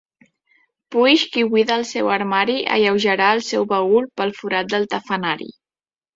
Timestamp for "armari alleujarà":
2.13-3.29